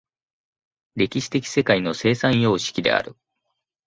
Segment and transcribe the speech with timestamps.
[0.95, 3.15] 歴史的世界の生産様式である。